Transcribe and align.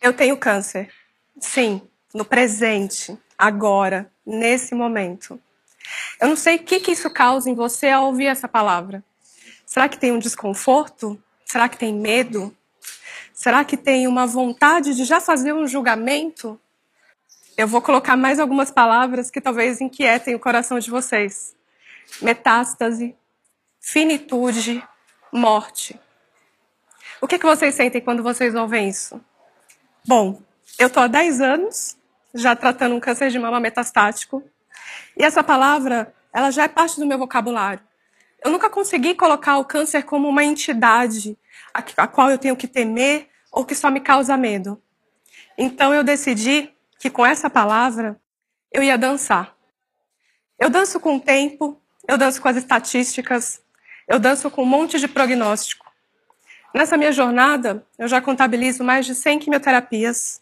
Eu 0.00 0.12
tenho 0.12 0.36
câncer. 0.36 0.92
Sim, 1.40 1.82
no 2.14 2.24
presente, 2.24 3.18
agora, 3.36 4.10
nesse 4.24 4.74
momento. 4.74 5.40
Eu 6.20 6.28
não 6.28 6.36
sei 6.36 6.56
o 6.56 6.62
que, 6.62 6.80
que 6.80 6.92
isso 6.92 7.10
causa 7.10 7.50
em 7.50 7.54
você 7.54 7.88
ao 7.88 8.06
ouvir 8.06 8.26
essa 8.26 8.48
palavra. 8.48 9.02
Será 9.66 9.88
que 9.88 9.98
tem 9.98 10.12
um 10.12 10.18
desconforto? 10.18 11.22
Será 11.44 11.68
que 11.68 11.78
tem 11.78 11.94
medo? 11.94 12.56
Será 13.32 13.64
que 13.64 13.76
tem 13.76 14.06
uma 14.06 14.26
vontade 14.26 14.94
de 14.94 15.04
já 15.04 15.20
fazer 15.20 15.52
um 15.52 15.66
julgamento? 15.66 16.60
Eu 17.56 17.66
vou 17.66 17.82
colocar 17.82 18.16
mais 18.16 18.38
algumas 18.38 18.70
palavras 18.70 19.30
que 19.30 19.40
talvez 19.40 19.80
inquietem 19.80 20.34
o 20.34 20.40
coração 20.40 20.78
de 20.78 20.90
vocês: 20.90 21.56
metástase, 22.22 23.16
finitude, 23.80 24.82
morte. 25.32 25.98
O 27.20 27.26
que, 27.26 27.38
que 27.38 27.46
vocês 27.46 27.74
sentem 27.74 28.00
quando 28.00 28.22
vocês 28.22 28.54
ouvem 28.54 28.88
isso? 28.88 29.20
Bom, 30.08 30.40
eu 30.78 30.86
estou 30.86 31.02
há 31.02 31.06
10 31.06 31.42
anos 31.42 31.94
já 32.32 32.56
tratando 32.56 32.94
um 32.94 32.98
câncer 32.98 33.28
de 33.28 33.38
mama 33.38 33.60
metastático. 33.60 34.42
E 35.14 35.22
essa 35.22 35.44
palavra, 35.44 36.14
ela 36.32 36.50
já 36.50 36.62
é 36.62 36.68
parte 36.68 36.98
do 36.98 37.04
meu 37.04 37.18
vocabulário. 37.18 37.82
Eu 38.42 38.50
nunca 38.50 38.70
consegui 38.70 39.14
colocar 39.14 39.58
o 39.58 39.66
câncer 39.66 40.04
como 40.04 40.26
uma 40.26 40.42
entidade 40.42 41.36
a, 41.74 42.06
qual 42.06 42.30
eu 42.30 42.38
tenho 42.38 42.56
que 42.56 42.66
temer 42.66 43.28
ou 43.52 43.66
que 43.66 43.74
só 43.74 43.90
me 43.90 44.00
causa 44.00 44.34
medo. 44.34 44.82
Então 45.58 45.92
eu 45.92 46.02
decidi 46.02 46.72
que 46.98 47.10
com 47.10 47.26
essa 47.26 47.50
palavra 47.50 48.18
eu 48.72 48.82
ia 48.82 48.96
dançar. 48.96 49.54
Eu 50.58 50.70
danço 50.70 50.98
com 50.98 51.16
o 51.16 51.20
tempo, 51.20 51.82
eu 52.08 52.16
danço 52.16 52.40
com 52.40 52.48
as 52.48 52.56
estatísticas, 52.56 53.60
eu 54.08 54.18
danço 54.18 54.50
com 54.50 54.62
um 54.62 54.66
monte 54.66 54.98
de 54.98 55.06
prognóstico. 55.06 55.87
Nessa 56.78 56.96
minha 56.96 57.10
jornada, 57.10 57.84
eu 57.98 58.06
já 58.06 58.20
contabilizo 58.20 58.84
mais 58.84 59.04
de 59.04 59.12
100 59.12 59.40
quimioterapias, 59.40 60.40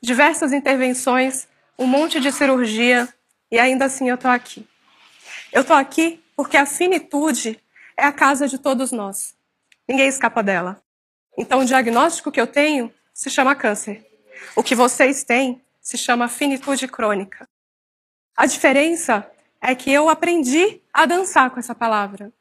diversas 0.00 0.52
intervenções, 0.52 1.48
um 1.76 1.88
monte 1.88 2.20
de 2.20 2.30
cirurgia, 2.30 3.08
e 3.50 3.58
ainda 3.58 3.86
assim 3.86 4.08
eu 4.08 4.14
estou 4.14 4.30
aqui. 4.30 4.64
Eu 5.52 5.62
estou 5.62 5.74
aqui 5.74 6.22
porque 6.36 6.56
a 6.56 6.64
finitude 6.64 7.58
é 7.96 8.04
a 8.04 8.12
casa 8.12 8.46
de 8.46 8.58
todos 8.58 8.92
nós. 8.92 9.34
Ninguém 9.88 10.06
escapa 10.06 10.40
dela. 10.40 10.80
Então, 11.36 11.62
o 11.62 11.64
diagnóstico 11.64 12.30
que 12.30 12.40
eu 12.40 12.46
tenho 12.46 12.94
se 13.12 13.28
chama 13.28 13.56
câncer. 13.56 14.06
O 14.54 14.62
que 14.62 14.76
vocês 14.76 15.24
têm 15.24 15.60
se 15.80 15.98
chama 15.98 16.28
finitude 16.28 16.86
crônica. 16.86 17.48
A 18.36 18.46
diferença 18.46 19.28
é 19.60 19.74
que 19.74 19.90
eu 19.90 20.08
aprendi 20.08 20.80
a 20.94 21.06
dançar 21.06 21.50
com 21.50 21.58
essa 21.58 21.74
palavra. 21.74 22.32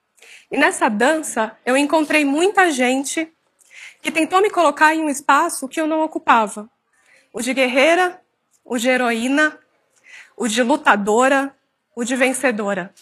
E 0.52 0.58
nessa 0.58 0.90
dança, 0.90 1.58
eu 1.66 1.78
encontrei 1.78 2.26
muita 2.26 2.72
gente 2.72 3.32
que 4.02 4.12
tentou 4.12 4.42
me 4.42 4.50
colocar 4.50 4.96
em 4.96 5.02
um 5.02 5.10
espaço 5.10 5.68
que 5.68 5.80
eu 5.80 5.88
não 5.88 6.02
ocupava. 6.02 6.70
O 7.34 7.42
de 7.42 7.54
guerreira, 7.54 8.22
o 8.64 8.78
de 8.78 8.90
heroína, 8.90 9.60
o 10.36 10.48
de 10.48 10.64
lutadora, 10.64 11.54
o 11.96 12.04
de 12.04 12.16
vencedora. 12.16 12.94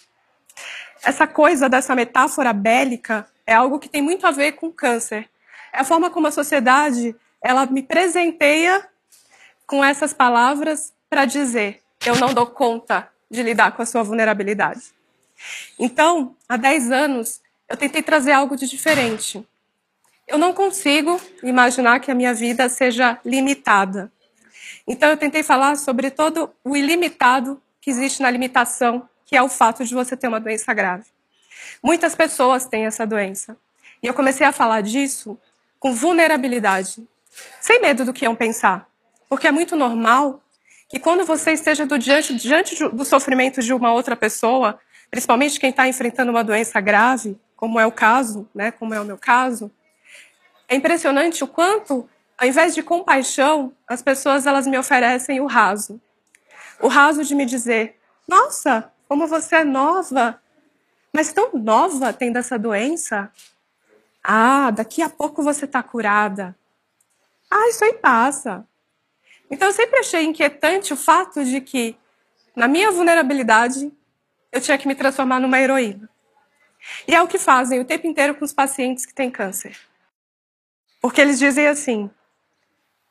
Essa 1.04 1.28
coisa 1.28 1.70
dessa 1.70 1.96
metáfora 1.96 2.52
bélica 2.52 3.28
é 3.46 3.54
algo 3.54 3.80
que 3.80 3.88
tem 3.88 4.02
muito 4.02 4.26
a 4.26 4.32
ver 4.32 4.54
com 4.54 4.72
câncer. 4.72 5.30
É 5.72 5.80
a 5.80 5.84
forma 5.84 6.10
como 6.10 6.28
a 6.28 6.32
sociedade 6.32 7.16
ela 7.42 7.66
me 7.66 7.84
presenteia 7.84 8.88
com 9.66 9.84
essas 9.84 10.14
palavras 10.14 10.94
para 11.10 11.26
dizer: 11.26 11.82
eu 12.06 12.16
não 12.18 12.34
dou 12.34 12.48
conta 12.48 13.10
de 13.30 13.44
lidar 13.44 13.72
com 13.72 13.82
a 13.82 13.86
sua 13.86 14.04
vulnerabilidade. 14.04 14.97
Então, 15.78 16.36
há 16.48 16.58
10 16.58 16.92
anos, 16.92 17.42
eu 17.70 17.78
tentei 17.78 18.02
trazer 18.02 18.32
algo 18.32 18.56
de 18.56 18.68
diferente. 18.68 19.46
Eu 20.28 20.38
não 20.38 20.54
consigo 20.54 21.20
imaginar 21.44 22.00
que 22.00 22.12
a 22.12 22.16
minha 22.16 22.34
vida 22.34 22.68
seja 22.70 23.20
limitada. 23.24 24.12
Então, 24.88 25.10
eu 25.10 25.18
tentei 25.18 25.44
falar 25.44 25.76
sobre 25.78 26.12
todo 26.12 26.54
o 26.64 26.76
ilimitado 26.76 27.62
que 27.80 27.90
existe 27.90 28.22
na 28.22 28.30
limitação, 28.30 29.08
que 29.26 29.36
é 29.36 29.42
o 29.42 29.50
fato 29.50 29.86
de 29.86 29.94
você 29.94 30.16
ter 30.16 30.28
uma 30.28 30.40
doença 30.40 30.74
grave. 30.74 31.06
Muitas 31.82 32.16
pessoas 32.16 32.66
têm 32.66 32.86
essa 32.86 33.06
doença. 33.06 33.58
E 34.02 34.08
eu 34.08 34.14
comecei 34.14 34.46
a 34.46 34.52
falar 34.52 34.82
disso 34.82 35.38
com 35.80 35.94
vulnerabilidade, 35.94 37.08
sem 37.62 37.82
medo 37.82 38.04
do 38.06 38.14
que 38.14 38.26
iam 38.26 38.36
pensar. 38.36 38.88
Porque 39.30 39.48
é 39.48 39.52
muito 39.52 39.76
normal 39.76 40.42
que 40.90 41.00
quando 41.00 41.26
você 41.26 41.52
esteja 41.52 41.86
do 41.86 41.98
diante, 41.98 42.34
diante 42.36 42.88
do 42.90 43.04
sofrimento 43.04 43.62
de 43.62 43.74
uma 43.74 43.92
outra 43.92 44.16
pessoa, 44.16 44.80
principalmente 45.10 45.60
quem 45.60 45.70
está 45.70 45.88
enfrentando 45.88 46.32
uma 46.32 46.44
doença 46.44 46.80
grave, 46.80 47.40
como 47.56 47.80
é 47.80 47.86
o 47.86 47.92
caso, 47.92 48.48
né, 48.54 48.72
como 48.72 48.94
é 48.94 49.00
o 49.00 49.06
meu 49.06 49.18
caso, 49.18 49.72
é 50.68 50.76
impressionante 50.76 51.44
o 51.44 51.48
quanto, 51.48 52.10
ao 52.38 52.48
invés 52.48 52.76
de 52.76 52.84
compaixão, 52.84 53.74
as 53.88 54.02
pessoas 54.02 54.46
elas 54.46 54.68
me 54.68 54.78
oferecem 54.78 55.40
o 55.40 55.46
raso. 55.46 56.00
O 56.80 56.88
raso 56.88 57.24
de 57.24 57.34
me 57.34 57.46
dizer: 57.46 57.98
Nossa, 58.28 58.92
como 59.08 59.26
você 59.28 59.58
é 59.58 59.64
nova, 59.64 60.40
mas 61.14 61.32
tão 61.32 61.52
nova 61.54 62.14
tendo 62.14 62.38
essa 62.38 62.60
doença. 62.60 63.32
Ah, 64.24 64.72
daqui 64.72 65.02
a 65.02 65.10
pouco 65.10 65.42
você 65.42 65.66
está 65.66 65.82
curada. 65.82 66.56
Ah, 67.50 67.70
isso 67.70 67.84
aí 67.86 67.94
passa. 67.94 68.68
Então 69.50 69.70
eu 69.70 69.74
sempre 69.74 70.00
achei 70.00 70.26
inquietante 70.26 70.94
o 70.94 70.98
fato 70.98 71.44
de 71.46 71.62
que, 71.62 71.96
na 72.54 72.68
minha 72.68 72.92
vulnerabilidade, 72.92 73.92
eu 74.52 74.62
tinha 74.62 74.78
que 74.78 74.88
me 74.88 74.96
transformar 74.96 75.40
numa 75.40 75.60
heroína. 75.60 76.10
E 77.08 77.16
é 77.16 77.22
o 77.22 77.28
que 77.28 77.38
fazem 77.38 77.80
o 77.80 77.86
tempo 77.86 78.08
inteiro 78.08 78.36
com 78.36 78.46
os 78.46 78.54
pacientes 78.54 79.06
que 79.06 79.14
têm 79.14 79.30
câncer. 79.30 79.78
Porque 81.02 81.22
eles 81.22 81.40
dizem 81.40 81.68
assim: 81.68 82.10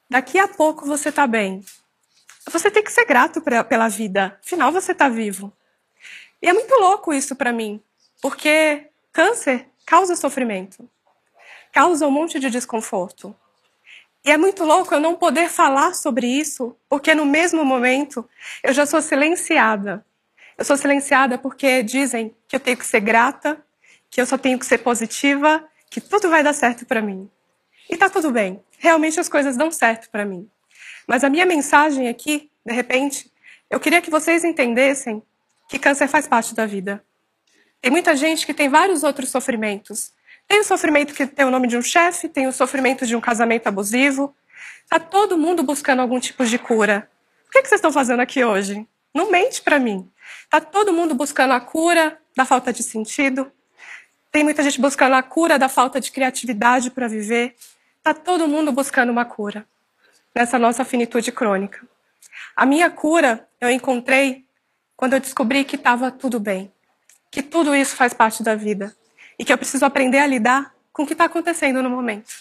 daqui 0.08 0.38
a 0.38 0.48
pouco 0.48 0.86
você 0.86 1.08
está 1.08 1.26
bem. 1.26 1.64
Você 2.48 2.70
tem 2.70 2.82
que 2.82 2.92
ser 2.92 3.04
grato 3.04 3.40
pra, 3.40 3.64
pela 3.64 3.88
vida, 3.88 4.38
afinal 4.44 4.70
você 4.70 4.92
está 4.92 5.08
vivo. 5.08 5.52
E 6.40 6.48
é 6.48 6.52
muito 6.52 6.72
louco 6.76 7.12
isso 7.12 7.34
para 7.34 7.52
mim, 7.52 7.82
porque 8.22 8.88
câncer 9.12 9.68
causa 9.84 10.14
sofrimento, 10.14 10.88
causa 11.72 12.06
um 12.06 12.10
monte 12.10 12.38
de 12.38 12.48
desconforto. 12.48 13.34
E 14.24 14.30
é 14.30 14.36
muito 14.36 14.64
louco 14.64 14.94
eu 14.94 15.00
não 15.00 15.16
poder 15.16 15.48
falar 15.48 15.94
sobre 15.94 16.26
isso, 16.26 16.76
porque 16.88 17.14
no 17.14 17.24
mesmo 17.24 17.64
momento 17.64 18.28
eu 18.62 18.72
já 18.72 18.86
sou 18.86 19.02
silenciada 19.02 20.04
eu 20.58 20.64
sou 20.64 20.76
silenciada 20.76 21.36
porque 21.36 21.82
dizem 21.82 22.34
que 22.48 22.56
eu 22.56 22.60
tenho 22.60 22.76
que 22.76 22.86
ser 22.86 23.00
grata, 23.00 23.58
que 24.10 24.20
eu 24.20 24.26
só 24.26 24.38
tenho 24.38 24.58
que 24.58 24.66
ser 24.66 24.78
positiva, 24.78 25.62
que 25.90 26.00
tudo 26.00 26.30
vai 26.30 26.42
dar 26.42 26.52
certo 26.52 26.86
para 26.86 27.02
mim. 27.02 27.30
E 27.88 27.96
tá 27.96 28.08
tudo 28.08 28.30
bem. 28.30 28.62
Realmente 28.78 29.20
as 29.20 29.28
coisas 29.28 29.56
dão 29.56 29.70
certo 29.70 30.10
para 30.10 30.24
mim. 30.24 30.48
Mas 31.06 31.22
a 31.22 31.30
minha 31.30 31.46
mensagem 31.46 32.08
aqui, 32.08 32.50
de 32.64 32.72
repente, 32.72 33.30
eu 33.70 33.78
queria 33.78 34.00
que 34.00 34.10
vocês 34.10 34.44
entendessem 34.44 35.22
que 35.68 35.78
câncer 35.78 36.08
faz 36.08 36.26
parte 36.26 36.54
da 36.54 36.66
vida. 36.66 37.04
Tem 37.80 37.90
muita 37.90 38.16
gente 38.16 38.46
que 38.46 38.54
tem 38.54 38.68
vários 38.68 39.02
outros 39.02 39.28
sofrimentos. 39.28 40.12
Tem 40.48 40.60
o 40.60 40.64
sofrimento 40.64 41.14
que 41.14 41.26
tem 41.26 41.44
o 41.44 41.50
nome 41.50 41.68
de 41.68 41.76
um 41.76 41.82
chefe, 41.82 42.28
tem 42.28 42.46
o 42.46 42.52
sofrimento 42.52 43.06
de 43.06 43.14
um 43.14 43.20
casamento 43.20 43.66
abusivo. 43.66 44.34
Tá 44.88 44.98
todo 44.98 45.36
mundo 45.36 45.62
buscando 45.62 46.00
algum 46.00 46.20
tipo 46.20 46.44
de 46.44 46.58
cura. 46.58 47.08
O 47.46 47.50
que, 47.50 47.62
que 47.62 47.68
vocês 47.68 47.78
estão 47.78 47.92
fazendo 47.92 48.20
aqui 48.20 48.44
hoje? 48.44 48.86
Não 49.14 49.30
mente 49.30 49.62
para 49.62 49.78
mim. 49.78 50.08
Está 50.44 50.60
todo 50.60 50.92
mundo 50.92 51.14
buscando 51.14 51.52
a 51.52 51.60
cura 51.60 52.18
da 52.36 52.44
falta 52.44 52.72
de 52.72 52.82
sentido. 52.82 53.50
Tem 54.30 54.44
muita 54.44 54.62
gente 54.62 54.80
buscando 54.80 55.14
a 55.14 55.22
cura 55.22 55.58
da 55.58 55.68
falta 55.68 56.00
de 56.00 56.10
criatividade 56.12 56.90
para 56.90 57.08
viver. 57.08 57.56
Está 57.98 58.14
todo 58.14 58.46
mundo 58.46 58.70
buscando 58.72 59.10
uma 59.10 59.24
cura 59.24 59.66
nessa 60.34 60.58
nossa 60.58 60.84
finitude 60.84 61.32
crônica. 61.32 61.86
A 62.54 62.66
minha 62.66 62.90
cura 62.90 63.48
eu 63.60 63.70
encontrei 63.70 64.44
quando 64.96 65.14
eu 65.14 65.20
descobri 65.20 65.64
que 65.64 65.76
estava 65.76 66.10
tudo 66.10 66.38
bem, 66.38 66.72
que 67.30 67.42
tudo 67.42 67.74
isso 67.74 67.96
faz 67.96 68.14
parte 68.14 68.42
da 68.42 68.54
vida 68.54 68.94
e 69.38 69.44
que 69.44 69.52
eu 69.52 69.58
preciso 69.58 69.84
aprender 69.84 70.18
a 70.18 70.26
lidar 70.26 70.74
com 70.92 71.02
o 71.02 71.06
que 71.06 71.12
está 71.12 71.24
acontecendo 71.24 71.82
no 71.82 71.90
momento. 71.90 72.32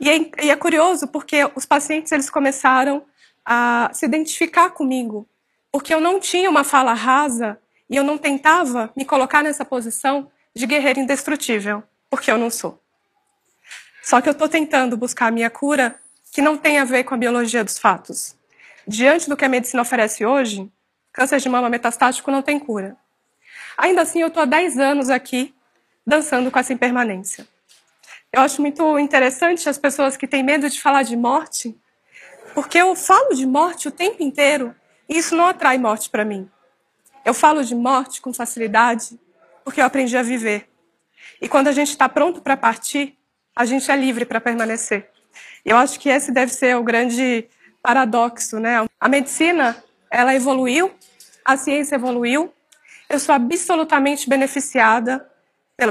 E 0.00 0.08
é, 0.08 0.44
e 0.44 0.50
é 0.50 0.56
curioso 0.56 1.08
porque 1.08 1.50
os 1.54 1.66
pacientes 1.66 2.12
eles 2.12 2.30
começaram 2.30 3.04
a 3.44 3.90
se 3.92 4.06
identificar 4.06 4.70
comigo 4.70 5.26
porque 5.70 5.92
eu 5.92 6.00
não 6.00 6.18
tinha 6.18 6.48
uma 6.48 6.64
fala 6.64 6.94
rasa 6.94 7.58
e 7.88 7.96
eu 7.96 8.04
não 8.04 8.18
tentava 8.18 8.90
me 8.96 9.04
colocar 9.04 9.42
nessa 9.42 9.64
posição 9.64 10.30
de 10.54 10.66
guerreiro 10.66 11.00
indestrutível, 11.00 11.82
porque 12.10 12.30
eu 12.30 12.38
não 12.38 12.50
sou. 12.50 12.82
Só 14.02 14.20
que 14.20 14.28
eu 14.28 14.32
estou 14.32 14.48
tentando 14.48 14.96
buscar 14.96 15.26
a 15.26 15.30
minha 15.30 15.50
cura 15.50 16.00
que 16.32 16.42
não 16.42 16.56
tem 16.56 16.78
a 16.78 16.84
ver 16.84 17.04
com 17.04 17.14
a 17.14 17.18
biologia 17.18 17.62
dos 17.62 17.78
fatos. 17.78 18.36
Diante 18.86 19.28
do 19.28 19.36
que 19.36 19.44
a 19.44 19.48
medicina 19.48 19.82
oferece 19.82 20.24
hoje, 20.24 20.70
câncer 21.12 21.38
de 21.40 21.48
mama 21.48 21.68
metastático 21.68 22.30
não 22.30 22.42
tem 22.42 22.58
cura. 22.58 22.96
Ainda 23.76 24.02
assim, 24.02 24.20
eu 24.20 24.28
estou 24.28 24.42
há 24.42 24.46
10 24.46 24.78
anos 24.78 25.10
aqui 25.10 25.54
dançando 26.06 26.50
com 26.50 26.58
essa 26.58 26.72
impermanência. 26.72 27.46
Eu 28.32 28.40
acho 28.40 28.60
muito 28.60 28.98
interessante 28.98 29.68
as 29.68 29.78
pessoas 29.78 30.16
que 30.16 30.26
têm 30.26 30.42
medo 30.42 30.68
de 30.68 30.80
falar 30.80 31.02
de 31.02 31.16
morte, 31.16 31.76
porque 32.54 32.78
eu 32.78 32.94
falo 32.94 33.34
de 33.34 33.46
morte 33.46 33.88
o 33.88 33.90
tempo 33.90 34.22
inteiro 34.22 34.74
isso 35.16 35.34
não 35.34 35.46
atrai 35.46 35.78
morte 35.78 36.10
para 36.10 36.24
mim. 36.24 36.50
Eu 37.24 37.34
falo 37.34 37.64
de 37.64 37.74
morte 37.74 38.20
com 38.20 38.32
facilidade 38.32 39.18
porque 39.64 39.80
eu 39.80 39.84
aprendi 39.84 40.16
a 40.16 40.22
viver. 40.22 40.68
E 41.40 41.48
quando 41.48 41.68
a 41.68 41.72
gente 41.72 41.90
está 41.90 42.08
pronto 42.08 42.40
para 42.40 42.56
partir, 42.56 43.16
a 43.54 43.64
gente 43.64 43.90
é 43.90 43.96
livre 43.96 44.24
para 44.24 44.40
permanecer. 44.40 45.10
Eu 45.64 45.76
acho 45.76 45.98
que 46.00 46.08
esse 46.08 46.32
deve 46.32 46.52
ser 46.52 46.76
o 46.76 46.82
grande 46.82 47.48
paradoxo, 47.82 48.58
né? 48.58 48.86
A 48.98 49.08
medicina, 49.08 49.82
ela 50.10 50.34
evoluiu, 50.34 50.92
a 51.44 51.56
ciência 51.56 51.96
evoluiu. 51.96 52.52
Eu 53.08 53.18
sou 53.18 53.34
absolutamente 53.34 54.28
beneficiada 54.28 55.28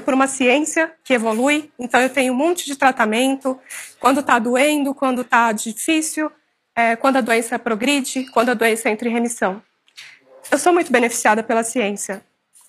por 0.04 0.14
uma 0.14 0.28
ciência 0.28 0.94
que 1.04 1.14
evolui. 1.14 1.72
Então, 1.80 2.02
eu 2.02 2.10
tenho 2.10 2.34
um 2.34 2.36
monte 2.36 2.66
de 2.66 2.76
tratamento. 2.76 3.60
Quando 4.00 4.20
está 4.20 4.38
doendo, 4.38 4.94
quando 4.94 5.22
está 5.22 5.52
difícil, 5.52 6.32
é, 6.78 6.96
quando 6.96 7.18
a 7.18 7.22
doença 7.22 7.58
progride, 7.58 8.28
quando 8.28 8.50
a 8.50 8.54
doença 8.54 8.88
entra 8.88 9.10
em 9.10 9.12
remissão. 9.12 9.60
Eu 10.52 10.60
sou 10.60 10.72
muito 10.72 10.92
beneficiada 10.92 11.42
pela 11.42 11.64
ciência. 11.64 12.24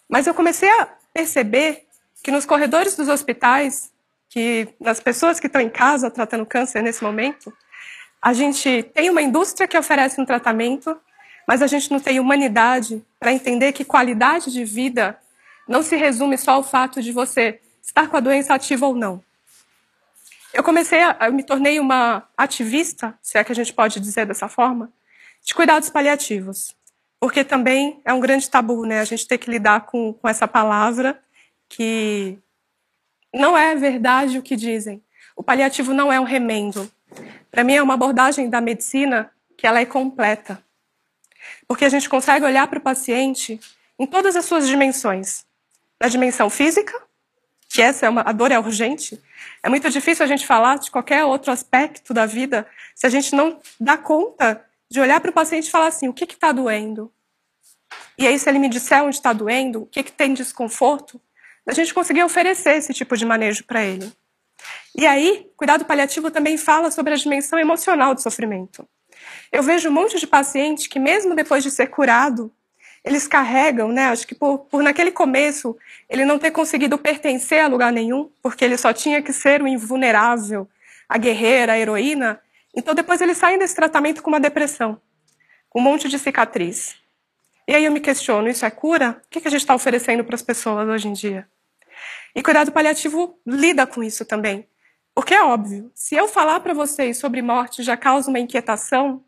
Mas 0.08 0.26
eu 0.26 0.32
comecei 0.32 0.70
a 0.80 0.88
perceber 1.12 1.86
que 2.24 2.30
nos 2.30 2.46
corredores 2.46 2.96
dos 2.96 3.06
hospitais, 3.06 3.92
que 4.30 4.66
nas 4.80 4.98
pessoas 4.98 5.38
que 5.38 5.46
estão 5.46 5.60
em 5.60 5.68
casa 5.68 6.10
tratando 6.10 6.46
câncer 6.46 6.82
nesse 6.82 7.04
momento, 7.04 7.52
a 8.22 8.32
gente 8.32 8.82
tem 8.94 9.10
uma 9.10 9.20
indústria 9.20 9.68
que 9.68 9.76
oferece 9.76 10.18
um 10.18 10.24
tratamento, 10.24 10.98
mas 11.46 11.60
a 11.60 11.66
gente 11.66 11.90
não 11.90 12.00
tem 12.00 12.18
humanidade 12.18 13.04
para 13.20 13.30
entender 13.30 13.72
que 13.72 13.84
qualidade 13.84 14.50
de 14.50 14.64
vida 14.64 15.18
não 15.68 15.82
se 15.82 15.96
resume 15.96 16.38
só 16.38 16.52
ao 16.52 16.62
fato 16.62 17.02
de 17.02 17.12
você 17.12 17.60
estar 17.82 18.08
com 18.08 18.16
a 18.16 18.20
doença 18.20 18.54
ativa 18.54 18.86
ou 18.86 18.94
não. 18.94 19.22
Eu 20.52 20.62
comecei, 20.62 21.02
a, 21.02 21.16
eu 21.22 21.32
me 21.32 21.42
tornei 21.42 21.78
uma 21.78 22.26
ativista, 22.36 23.18
se 23.22 23.38
é 23.38 23.44
que 23.44 23.52
a 23.52 23.54
gente 23.54 23.72
pode 23.72 24.00
dizer 24.00 24.26
dessa 24.26 24.48
forma, 24.48 24.92
de 25.42 25.54
cuidados 25.54 25.90
paliativos. 25.90 26.74
Porque 27.20 27.44
também 27.44 28.00
é 28.04 28.12
um 28.12 28.20
grande 28.20 28.48
tabu, 28.48 28.84
né? 28.84 29.00
A 29.00 29.04
gente 29.04 29.26
ter 29.26 29.38
que 29.38 29.50
lidar 29.50 29.86
com, 29.86 30.12
com 30.12 30.28
essa 30.28 30.46
palavra 30.46 31.20
que 31.68 32.38
não 33.34 33.56
é 33.58 33.74
verdade 33.74 34.38
o 34.38 34.42
que 34.42 34.56
dizem. 34.56 35.02
O 35.36 35.42
paliativo 35.42 35.92
não 35.92 36.12
é 36.12 36.18
um 36.18 36.24
remendo. 36.24 36.90
Para 37.50 37.64
mim 37.64 37.74
é 37.74 37.82
uma 37.82 37.94
abordagem 37.94 38.48
da 38.48 38.60
medicina 38.60 39.30
que 39.56 39.66
ela 39.66 39.80
é 39.80 39.84
completa. 39.84 40.62
Porque 41.66 41.84
a 41.84 41.88
gente 41.88 42.08
consegue 42.08 42.44
olhar 42.44 42.66
para 42.68 42.78
o 42.78 42.82
paciente 42.82 43.60
em 43.98 44.06
todas 44.06 44.36
as 44.36 44.44
suas 44.44 44.66
dimensões. 44.66 45.44
Na 46.00 46.08
dimensão 46.08 46.48
física, 46.48 47.07
que 47.68 47.82
essa 47.82 48.06
é 48.06 48.08
uma, 48.08 48.22
a 48.22 48.32
dor 48.32 48.50
é 48.50 48.58
urgente. 48.58 49.22
É 49.62 49.68
muito 49.68 49.88
difícil 49.90 50.24
a 50.24 50.28
gente 50.28 50.46
falar 50.46 50.78
de 50.78 50.90
qualquer 50.90 51.24
outro 51.24 51.52
aspecto 51.52 52.14
da 52.14 52.24
vida 52.24 52.66
se 52.94 53.06
a 53.06 53.10
gente 53.10 53.34
não 53.34 53.60
dá 53.78 53.96
conta 53.96 54.64
de 54.90 55.00
olhar 55.00 55.20
para 55.20 55.30
o 55.30 55.34
paciente 55.34 55.68
e 55.68 55.70
falar 55.70 55.88
assim: 55.88 56.08
o 56.08 56.12
que 56.12 56.24
está 56.24 56.50
doendo? 56.50 57.12
E 58.16 58.26
aí, 58.26 58.38
se 58.38 58.48
ele 58.48 58.58
me 58.58 58.68
disser 58.68 59.02
onde 59.02 59.16
está 59.16 59.32
doendo, 59.32 59.82
o 59.82 59.86
que, 59.86 60.02
que 60.02 60.12
tem 60.12 60.34
desconforto, 60.34 61.20
a 61.66 61.72
gente 61.72 61.94
conseguir 61.94 62.24
oferecer 62.24 62.76
esse 62.76 62.92
tipo 62.94 63.16
de 63.16 63.24
manejo 63.24 63.64
para 63.64 63.84
ele. 63.84 64.10
E 64.96 65.06
aí, 65.06 65.50
cuidado 65.56 65.84
paliativo 65.84 66.30
também 66.30 66.56
fala 66.56 66.90
sobre 66.90 67.12
a 67.12 67.16
dimensão 67.16 67.58
emocional 67.58 68.14
do 68.14 68.20
sofrimento. 68.20 68.88
Eu 69.52 69.62
vejo 69.62 69.88
um 69.88 69.92
monte 69.92 70.18
de 70.18 70.26
paciente 70.26 70.88
que, 70.88 70.98
mesmo 70.98 71.34
depois 71.34 71.62
de 71.62 71.70
ser 71.70 71.88
curado, 71.88 72.52
eles 73.08 73.26
carregam, 73.26 73.90
né? 73.90 74.04
Acho 74.04 74.26
que 74.26 74.34
por, 74.34 74.58
por 74.58 74.82
naquele 74.82 75.10
começo 75.10 75.74
ele 76.10 76.26
não 76.26 76.38
ter 76.38 76.50
conseguido 76.50 76.98
pertencer 76.98 77.64
a 77.64 77.66
lugar 77.66 77.90
nenhum, 77.90 78.30
porque 78.42 78.62
ele 78.62 78.76
só 78.76 78.92
tinha 78.92 79.22
que 79.22 79.32
ser 79.32 79.62
o 79.62 79.66
invulnerável, 79.66 80.68
a 81.08 81.16
guerreira, 81.16 81.72
a 81.72 81.78
heroína. 81.78 82.38
Então 82.76 82.94
depois 82.94 83.22
eles 83.22 83.38
saem 83.38 83.58
desse 83.58 83.74
tratamento 83.74 84.22
com 84.22 84.28
uma 84.28 84.38
depressão, 84.38 85.00
com 85.70 85.80
um 85.80 85.82
monte 85.82 86.06
de 86.06 86.18
cicatriz. 86.18 86.96
E 87.66 87.74
aí 87.74 87.86
eu 87.86 87.90
me 87.90 88.00
questiono, 88.00 88.46
isso 88.46 88.66
é 88.66 88.70
cura? 88.70 89.22
O 89.24 89.30
que 89.30 89.48
a 89.48 89.50
gente 89.50 89.60
está 89.60 89.74
oferecendo 89.74 90.22
para 90.22 90.34
as 90.34 90.42
pessoas 90.42 90.86
hoje 90.86 91.08
em 91.08 91.14
dia? 91.14 91.48
E 92.34 92.42
cuidado 92.42 92.70
paliativo 92.70 93.38
lida 93.46 93.86
com 93.86 94.02
isso 94.02 94.22
também. 94.26 94.68
Porque 95.14 95.32
é 95.32 95.42
óbvio, 95.42 95.90
se 95.94 96.14
eu 96.14 96.28
falar 96.28 96.60
para 96.60 96.74
vocês 96.74 97.16
sobre 97.16 97.40
morte 97.40 97.82
já 97.82 97.96
causa 97.96 98.28
uma 98.28 98.38
inquietação, 98.38 99.24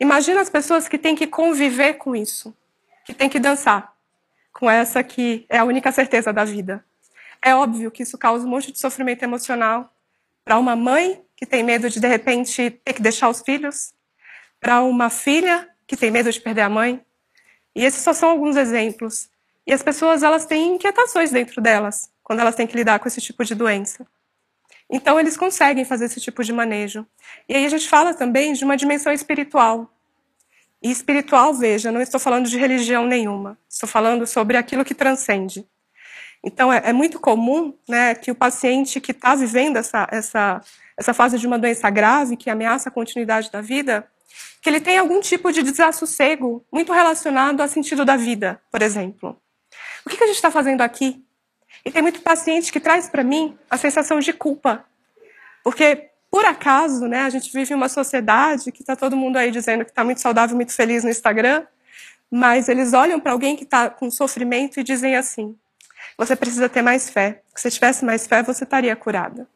imagina 0.00 0.40
as 0.40 0.48
pessoas 0.48 0.88
que 0.88 0.96
têm 0.96 1.14
que 1.14 1.26
conviver 1.26 1.94
com 1.94 2.16
isso 2.16 2.56
que 3.04 3.14
tem 3.14 3.28
que 3.28 3.38
dançar 3.38 3.94
com 4.52 4.70
essa 4.70 5.02
que 5.02 5.46
é 5.48 5.58
a 5.58 5.64
única 5.64 5.90
certeza 5.92 6.32
da 6.32 6.44
vida. 6.44 6.84
É 7.42 7.54
óbvio 7.54 7.90
que 7.90 8.02
isso 8.02 8.18
causa 8.18 8.46
um 8.46 8.50
monte 8.50 8.70
de 8.70 8.78
sofrimento 8.78 9.22
emocional 9.22 9.92
para 10.44 10.58
uma 10.58 10.76
mãe 10.76 11.22
que 11.36 11.46
tem 11.46 11.62
medo 11.62 11.88
de 11.88 11.98
de 11.98 12.06
repente 12.06 12.70
ter 12.70 12.92
que 12.92 13.00
deixar 13.00 13.28
os 13.30 13.40
filhos, 13.40 13.94
para 14.60 14.82
uma 14.82 15.08
filha 15.08 15.68
que 15.86 15.96
tem 15.96 16.10
medo 16.10 16.30
de 16.30 16.38
perder 16.38 16.62
a 16.62 16.68
mãe. 16.68 17.00
E 17.74 17.84
esses 17.84 18.02
só 18.02 18.12
são 18.12 18.28
alguns 18.28 18.56
exemplos. 18.56 19.30
E 19.66 19.72
as 19.72 19.82
pessoas 19.82 20.22
elas 20.22 20.44
têm 20.44 20.74
inquietações 20.74 21.30
dentro 21.30 21.62
delas 21.62 22.10
quando 22.22 22.40
elas 22.40 22.54
têm 22.54 22.66
que 22.66 22.76
lidar 22.76 22.98
com 22.98 23.08
esse 23.08 23.20
tipo 23.20 23.44
de 23.44 23.54
doença. 23.54 24.06
Então 24.88 25.18
eles 25.18 25.36
conseguem 25.36 25.84
fazer 25.84 26.06
esse 26.06 26.20
tipo 26.20 26.44
de 26.44 26.52
manejo. 26.52 27.06
E 27.48 27.56
aí 27.56 27.64
a 27.64 27.68
gente 27.68 27.88
fala 27.88 28.12
também 28.12 28.52
de 28.52 28.64
uma 28.64 28.76
dimensão 28.76 29.12
espiritual. 29.12 29.90
E 30.82 30.90
espiritual, 30.90 31.52
veja, 31.52 31.92
não 31.92 32.00
estou 32.00 32.18
falando 32.18 32.48
de 32.48 32.56
religião 32.56 33.06
nenhuma, 33.06 33.58
estou 33.68 33.88
falando 33.88 34.26
sobre 34.26 34.56
aquilo 34.56 34.84
que 34.84 34.94
transcende. 34.94 35.66
Então, 36.42 36.72
é, 36.72 36.80
é 36.86 36.92
muito 36.92 37.20
comum 37.20 37.74
né, 37.86 38.14
que 38.14 38.30
o 38.30 38.34
paciente 38.34 39.00
que 39.00 39.12
está 39.12 39.34
vivendo 39.34 39.76
essa, 39.76 40.08
essa, 40.10 40.60
essa 40.96 41.12
fase 41.12 41.38
de 41.38 41.46
uma 41.46 41.58
doença 41.58 41.90
grave, 41.90 42.36
que 42.36 42.48
ameaça 42.48 42.88
a 42.88 42.92
continuidade 42.92 43.50
da 43.50 43.60
vida, 43.60 44.08
que 44.62 44.68
ele 44.68 44.80
tem 44.80 44.96
algum 44.98 45.20
tipo 45.20 45.52
de 45.52 45.62
desassossego 45.62 46.64
muito 46.72 46.92
relacionado 46.92 47.60
ao 47.60 47.68
sentido 47.68 48.04
da 48.04 48.16
vida, 48.16 48.60
por 48.70 48.80
exemplo. 48.80 49.40
O 50.04 50.08
que, 50.08 50.16
que 50.16 50.24
a 50.24 50.26
gente 50.26 50.36
está 50.36 50.50
fazendo 50.50 50.80
aqui? 50.80 51.22
E 51.84 51.90
tem 51.90 52.02
muito 52.02 52.20
paciente 52.20 52.72
que 52.72 52.80
traz 52.80 53.08
para 53.08 53.24
mim 53.24 53.56
a 53.68 53.76
sensação 53.76 54.18
de 54.18 54.32
culpa. 54.32 54.84
Porque 55.62 56.09
por 56.30 56.44
acaso, 56.44 57.08
né, 57.08 57.22
a 57.22 57.30
gente 57.30 57.52
vive 57.52 57.74
uma 57.74 57.88
sociedade 57.88 58.70
que 58.70 58.82
está 58.82 58.94
todo 58.94 59.16
mundo 59.16 59.36
aí 59.36 59.50
dizendo 59.50 59.84
que 59.84 59.90
está 59.90 60.04
muito 60.04 60.20
saudável, 60.20 60.54
muito 60.54 60.72
feliz 60.72 61.02
no 61.02 61.10
Instagram, 61.10 61.66
mas 62.30 62.68
eles 62.68 62.92
olham 62.92 63.18
para 63.18 63.32
alguém 63.32 63.56
que 63.56 63.64
está 63.64 63.90
com 63.90 64.08
sofrimento 64.10 64.78
e 64.78 64.84
dizem 64.84 65.16
assim: 65.16 65.56
você 66.16 66.36
precisa 66.36 66.68
ter 66.68 66.82
mais 66.82 67.10
fé. 67.10 67.42
Se 67.56 67.70
tivesse 67.70 68.04
mais 68.04 68.26
fé, 68.26 68.42
você 68.42 68.62
estaria 68.62 68.94
curada. 68.94 69.48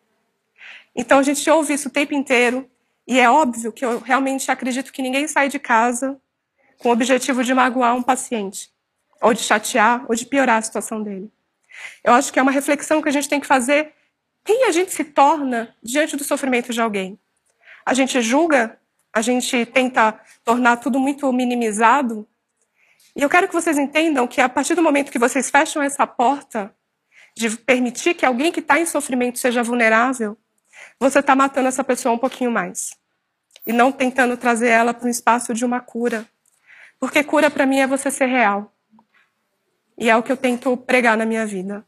Então 0.97 1.19
a 1.19 1.23
gente 1.23 1.49
ouve 1.49 1.75
isso 1.75 1.89
o 1.89 1.93
tempo 1.93 2.13
inteiro 2.13 2.69
e 3.07 3.21
é 3.21 3.31
óbvio 3.31 3.73
que 3.73 3.85
eu 3.85 4.01
realmente 4.01 4.51
acredito 4.51 4.93
que 4.93 5.03
ninguém 5.03 5.29
sai 5.29 5.49
de 5.49 5.59
casa 5.59 6.19
com 6.79 6.89
o 6.89 6.93
objetivo 6.93 7.45
de 7.45 7.55
magoar 7.55 7.95
um 7.95 8.03
paciente, 8.03 8.71
ou 9.21 9.33
de 9.33 9.41
chatear, 9.41 10.05
ou 10.09 10.15
de 10.15 10.27
piorar 10.27 10.59
a 10.59 10.63
situação 10.63 11.03
dele. 11.03 11.31
Eu 12.03 12.13
acho 12.13 12.33
que 12.33 12.39
é 12.39 12.43
uma 12.43 12.51
reflexão 12.51 13.01
que 13.01 13.09
a 13.09 13.13
gente 13.13 13.29
tem 13.29 13.41
que 13.41 13.47
fazer 13.47 13.93
quem 14.45 14.65
a 14.65 14.73
gente 14.73 14.93
se 14.93 15.05
torna 15.05 15.75
diante 15.83 16.17
do 16.17 16.23
sofrimento 16.23 16.73
de 16.73 16.81
alguém? 16.81 17.19
A 17.85 17.95
gente 17.95 18.21
julga? 18.21 18.79
A 19.13 19.23
gente 19.23 19.65
tenta 19.67 20.21
tornar 20.45 20.77
tudo 20.77 21.01
muito 21.01 21.33
minimizado? 21.33 22.29
E 23.17 23.23
eu 23.23 23.29
quero 23.29 23.49
que 23.49 23.55
vocês 23.55 23.79
entendam 23.79 24.27
que 24.27 24.41
a 24.41 24.49
partir 24.49 24.75
do 24.75 24.83
momento 24.83 25.11
que 25.11 25.19
vocês 25.19 25.49
fecham 25.49 25.83
essa 25.83 26.07
porta 26.07 26.75
de 27.37 27.57
permitir 27.57 28.15
que 28.15 28.27
alguém 28.27 28.53
que 28.53 28.61
está 28.61 28.79
em 28.79 28.87
sofrimento 28.87 29.39
seja 29.39 29.63
vulnerável, 29.63 30.37
você 30.99 31.21
está 31.21 31.35
matando 31.35 31.69
essa 31.69 31.83
pessoa 31.83 32.15
um 32.15 32.19
pouquinho 32.19 32.51
mais. 32.51 32.97
E 33.67 33.73
não 33.73 33.91
tentando 33.91 34.37
trazer 34.37 34.69
ela 34.69 34.93
para 34.93 35.07
um 35.07 35.11
espaço 35.11 35.55
de 35.55 35.65
uma 35.65 35.81
cura. 35.81 36.29
Porque 37.01 37.25
cura 37.25 37.51
para 37.51 37.67
mim 37.67 37.79
é 37.79 37.87
você 37.87 38.11
ser 38.11 38.27
real. 38.27 38.73
E 39.97 40.11
é 40.11 40.17
o 40.17 40.23
que 40.23 40.33
eu 40.33 40.37
tento 40.37 40.77
pregar 40.77 41.17
na 41.17 41.25
minha 41.25 41.47
vida. 41.47 41.87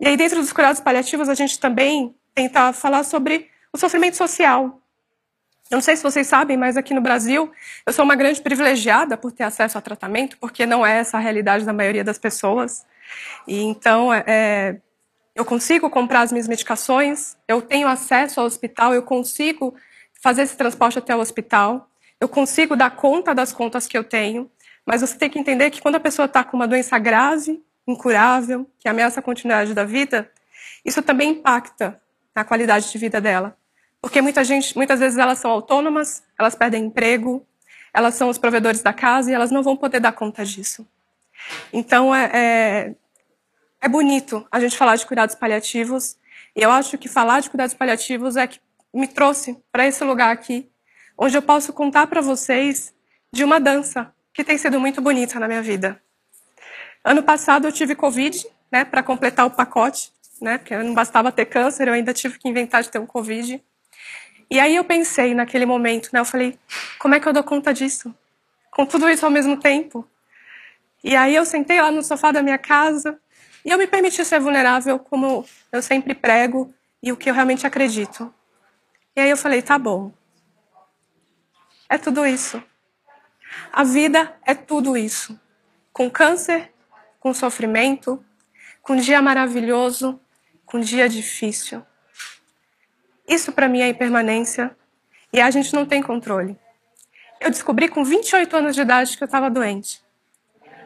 E 0.00 0.08
aí, 0.08 0.16
dentro 0.16 0.40
dos 0.40 0.52
cuidados 0.52 0.80
paliativos, 0.80 1.28
a 1.28 1.34
gente 1.34 1.60
também 1.60 2.14
tenta 2.34 2.72
falar 2.72 3.04
sobre 3.04 3.48
o 3.70 3.76
sofrimento 3.76 4.16
social. 4.16 4.80
Eu 5.70 5.76
não 5.76 5.82
sei 5.82 5.94
se 5.94 6.02
vocês 6.02 6.26
sabem, 6.26 6.56
mas 6.56 6.76
aqui 6.76 6.94
no 6.94 7.02
Brasil, 7.02 7.52
eu 7.86 7.92
sou 7.92 8.04
uma 8.04 8.16
grande 8.16 8.40
privilegiada 8.40 9.16
por 9.16 9.30
ter 9.30 9.44
acesso 9.44 9.76
a 9.76 9.80
tratamento, 9.80 10.38
porque 10.38 10.64
não 10.64 10.84
é 10.84 10.98
essa 10.98 11.18
a 11.18 11.20
realidade 11.20 11.64
da 11.64 11.72
maioria 11.72 12.02
das 12.02 12.18
pessoas. 12.18 12.84
E 13.46 13.60
então, 13.62 14.12
é, 14.12 14.24
é 14.26 14.76
eu 15.34 15.44
consigo 15.44 15.88
comprar 15.88 16.22
as 16.22 16.32
minhas 16.32 16.48
medicações, 16.48 17.36
eu 17.46 17.62
tenho 17.62 17.86
acesso 17.86 18.40
ao 18.40 18.46
hospital, 18.46 18.92
eu 18.94 19.02
consigo 19.02 19.74
fazer 20.20 20.42
esse 20.42 20.56
transporte 20.56 20.98
até 20.98 21.14
o 21.14 21.20
hospital, 21.20 21.88
eu 22.20 22.28
consigo 22.28 22.74
dar 22.74 22.90
conta 22.90 23.34
das 23.34 23.52
contas 23.52 23.86
que 23.86 23.96
eu 23.96 24.02
tenho, 24.04 24.50
mas 24.84 25.02
você 25.02 25.16
tem 25.16 25.30
que 25.30 25.38
entender 25.38 25.70
que 25.70 25.80
quando 25.80 25.94
a 25.94 26.00
pessoa 26.00 26.26
está 26.26 26.42
com 26.42 26.56
uma 26.56 26.66
doença 26.66 26.98
grave, 26.98 27.62
incurável, 27.86 28.68
que 28.78 28.88
ameaça 28.88 29.20
a 29.20 29.22
continuidade 29.22 29.74
da 29.74 29.84
vida, 29.84 30.30
isso 30.84 31.02
também 31.02 31.30
impacta 31.30 32.00
na 32.34 32.44
qualidade 32.44 32.90
de 32.90 32.98
vida 32.98 33.20
dela. 33.20 33.56
Porque 34.00 34.22
muita 34.22 34.42
gente, 34.44 34.76
muitas 34.76 35.00
vezes 35.00 35.18
elas 35.18 35.38
são 35.38 35.50
autônomas, 35.50 36.22
elas 36.38 36.54
perdem 36.54 36.86
emprego, 36.86 37.46
elas 37.92 38.14
são 38.14 38.28
os 38.28 38.38
provedores 38.38 38.82
da 38.82 38.92
casa 38.92 39.30
e 39.30 39.34
elas 39.34 39.50
não 39.50 39.62
vão 39.62 39.76
poder 39.76 40.00
dar 40.00 40.12
conta 40.12 40.44
disso. 40.44 40.86
Então 41.72 42.14
é, 42.14 42.30
é, 42.32 42.94
é 43.80 43.88
bonito 43.88 44.46
a 44.50 44.60
gente 44.60 44.76
falar 44.76 44.96
de 44.96 45.06
cuidados 45.06 45.34
paliativos 45.34 46.16
e 46.56 46.62
eu 46.62 46.70
acho 46.70 46.96
que 46.98 47.08
falar 47.08 47.40
de 47.40 47.50
cuidados 47.50 47.74
paliativos 47.74 48.36
é 48.36 48.46
que 48.46 48.60
me 48.92 49.06
trouxe 49.06 49.56
para 49.70 49.86
esse 49.86 50.02
lugar 50.02 50.32
aqui, 50.32 50.70
onde 51.16 51.36
eu 51.36 51.42
posso 51.42 51.72
contar 51.72 52.06
para 52.06 52.20
vocês 52.20 52.94
de 53.32 53.44
uma 53.44 53.60
dança 53.60 54.12
que 54.32 54.42
tem 54.42 54.58
sido 54.58 54.80
muito 54.80 55.00
bonita 55.00 55.38
na 55.38 55.46
minha 55.46 55.62
vida. 55.62 56.00
Ano 57.04 57.22
passado 57.22 57.66
eu 57.66 57.72
tive 57.72 57.94
Covid, 57.94 58.46
né, 58.70 58.84
para 58.84 59.02
completar 59.02 59.46
o 59.46 59.50
pacote, 59.50 60.12
né, 60.40 60.58
porque 60.58 60.76
não 60.76 60.94
bastava 60.94 61.32
ter 61.32 61.46
câncer, 61.46 61.88
eu 61.88 61.94
ainda 61.94 62.12
tive 62.12 62.38
que 62.38 62.48
inventar 62.48 62.82
de 62.82 62.90
ter 62.90 62.98
um 62.98 63.06
Covid. 63.06 63.62
E 64.50 64.58
aí 64.58 64.74
eu 64.74 64.84
pensei 64.84 65.32
naquele 65.32 65.64
momento, 65.64 66.10
né? 66.12 66.18
Eu 66.18 66.24
falei, 66.24 66.58
como 66.98 67.14
é 67.14 67.20
que 67.20 67.28
eu 67.28 67.32
dou 67.32 67.44
conta 67.44 67.72
disso? 67.72 68.12
Com 68.72 68.84
tudo 68.84 69.08
isso 69.08 69.24
ao 69.24 69.30
mesmo 69.30 69.56
tempo? 69.56 70.04
E 71.04 71.14
aí 71.14 71.36
eu 71.36 71.44
sentei 71.44 71.80
lá 71.80 71.90
no 71.90 72.02
sofá 72.02 72.32
da 72.32 72.42
minha 72.42 72.58
casa 72.58 73.18
e 73.64 73.70
eu 73.70 73.78
me 73.78 73.86
permiti 73.86 74.24
ser 74.24 74.40
vulnerável 74.40 74.98
como 74.98 75.46
eu 75.70 75.80
sempre 75.80 76.14
prego 76.14 76.74
e 77.00 77.12
o 77.12 77.16
que 77.16 77.30
eu 77.30 77.34
realmente 77.34 77.64
acredito. 77.64 78.34
E 79.14 79.20
aí 79.20 79.30
eu 79.30 79.36
falei, 79.36 79.62
tá 79.62 79.78
bom. 79.78 80.12
É 81.88 81.96
tudo 81.96 82.26
isso. 82.26 82.62
A 83.72 83.84
vida 83.84 84.36
é 84.44 84.54
tudo 84.54 84.96
isso. 84.96 85.38
Com 85.92 86.10
câncer, 86.10 86.72
com 87.20 87.34
sofrimento, 87.34 88.24
com 88.82 88.96
dia 88.96 89.20
maravilhoso, 89.20 90.18
com 90.64 90.80
dia 90.80 91.08
difícil. 91.08 91.82
Isso 93.28 93.52
para 93.52 93.68
mim 93.68 93.80
é 93.80 93.88
impermanência 93.88 94.74
e 95.32 95.40
a 95.40 95.50
gente 95.50 95.72
não 95.74 95.86
tem 95.86 96.02
controle. 96.02 96.58
Eu 97.40 97.50
descobri 97.50 97.88
com 97.88 98.02
28 98.02 98.56
anos 98.56 98.74
de 98.74 98.82
idade 98.82 99.16
que 99.16 99.22
eu 99.22 99.26
estava 99.26 99.48
doente. 99.48 100.02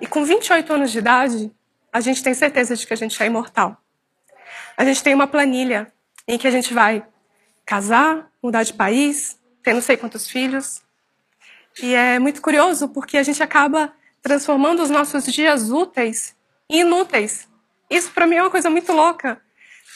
E 0.00 0.06
com 0.06 0.24
28 0.24 0.72
anos 0.72 0.92
de 0.92 0.98
idade, 0.98 1.52
a 1.92 2.00
gente 2.00 2.22
tem 2.22 2.34
certeza 2.34 2.76
de 2.76 2.86
que 2.86 2.92
a 2.92 2.96
gente 2.96 3.20
é 3.22 3.26
imortal. 3.26 3.76
A 4.76 4.84
gente 4.84 5.02
tem 5.02 5.14
uma 5.14 5.26
planilha 5.26 5.92
em 6.26 6.36
que 6.36 6.46
a 6.46 6.50
gente 6.50 6.74
vai 6.74 7.04
casar, 7.64 8.30
mudar 8.42 8.64
de 8.64 8.74
país, 8.74 9.38
ter 9.62 9.72
não 9.72 9.80
sei 9.80 9.96
quantos 9.96 10.28
filhos. 10.28 10.82
E 11.82 11.94
é 11.94 12.18
muito 12.18 12.42
curioso 12.42 12.88
porque 12.88 13.16
a 13.16 13.22
gente 13.22 13.42
acaba 13.42 13.92
transformando 14.24 14.82
os 14.82 14.88
nossos 14.88 15.26
dias 15.26 15.70
úteis 15.70 16.34
em 16.68 16.80
inúteis. 16.80 17.46
Isso 17.90 18.10
para 18.10 18.26
mim 18.26 18.36
é 18.36 18.42
uma 18.42 18.50
coisa 18.50 18.70
muito 18.70 18.90
louca, 18.90 19.38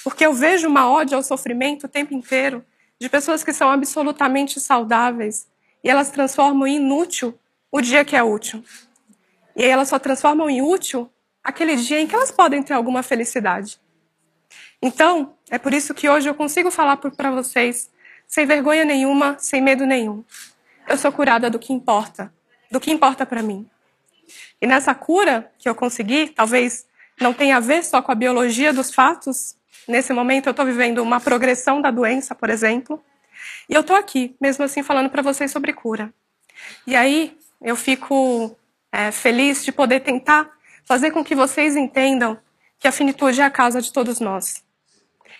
porque 0.04 0.24
eu 0.24 0.34
vejo 0.34 0.68
uma 0.68 0.86
ódio 0.86 1.16
ao 1.16 1.22
sofrimento 1.22 1.84
o 1.84 1.88
tempo 1.88 2.12
inteiro 2.12 2.62
de 3.00 3.08
pessoas 3.08 3.42
que 3.42 3.54
são 3.54 3.70
absolutamente 3.70 4.60
saudáveis 4.60 5.48
e 5.82 5.88
elas 5.88 6.10
transformam 6.10 6.66
em 6.66 6.76
inútil 6.76 7.38
o 7.72 7.80
dia 7.80 8.04
que 8.04 8.14
é 8.14 8.22
útil. 8.22 8.62
E 9.56 9.64
aí 9.64 9.70
elas 9.70 9.88
só 9.88 9.98
transformam 9.98 10.50
em 10.50 10.60
útil 10.60 11.10
aquele 11.42 11.74
dia 11.76 11.98
em 11.98 12.06
que 12.06 12.14
elas 12.14 12.30
podem 12.30 12.62
ter 12.62 12.74
alguma 12.74 13.02
felicidade. 13.02 13.80
Então, 14.82 15.36
é 15.48 15.56
por 15.56 15.72
isso 15.72 15.94
que 15.94 16.06
hoje 16.06 16.28
eu 16.28 16.34
consigo 16.34 16.70
falar 16.70 16.98
para 16.98 17.30
vocês 17.30 17.90
sem 18.26 18.44
vergonha 18.44 18.84
nenhuma, 18.84 19.38
sem 19.38 19.62
medo 19.62 19.86
nenhum. 19.86 20.22
Eu 20.86 20.98
sou 20.98 21.10
curada 21.10 21.48
do 21.48 21.58
que 21.58 21.72
importa, 21.72 22.30
do 22.70 22.78
que 22.78 22.92
importa 22.92 23.24
para 23.24 23.42
mim. 23.42 23.66
E 24.60 24.66
nessa 24.66 24.94
cura 24.94 25.50
que 25.58 25.68
eu 25.68 25.74
consegui, 25.74 26.28
talvez 26.28 26.86
não 27.20 27.32
tenha 27.32 27.56
a 27.56 27.60
ver 27.60 27.84
só 27.84 28.00
com 28.00 28.12
a 28.12 28.14
biologia 28.14 28.72
dos 28.72 28.92
fatos. 28.92 29.56
Nesse 29.86 30.12
momento 30.12 30.46
eu 30.46 30.50
estou 30.52 30.64
vivendo 30.64 31.02
uma 31.02 31.20
progressão 31.20 31.80
da 31.80 31.90
doença, 31.90 32.34
por 32.34 32.50
exemplo. 32.50 33.02
E 33.68 33.74
eu 33.74 33.80
estou 33.80 33.96
aqui, 33.96 34.36
mesmo 34.40 34.64
assim, 34.64 34.82
falando 34.82 35.10
para 35.10 35.22
vocês 35.22 35.50
sobre 35.50 35.72
cura. 35.72 36.12
E 36.86 36.96
aí 36.96 37.36
eu 37.60 37.76
fico 37.76 38.56
é, 38.92 39.10
feliz 39.10 39.64
de 39.64 39.72
poder 39.72 40.00
tentar 40.00 40.50
fazer 40.84 41.10
com 41.10 41.24
que 41.24 41.34
vocês 41.34 41.76
entendam 41.76 42.38
que 42.78 42.88
a 42.88 42.92
finitude 42.92 43.40
é 43.40 43.44
a 43.44 43.50
causa 43.50 43.82
de 43.82 43.92
todos 43.92 44.20
nós. 44.20 44.64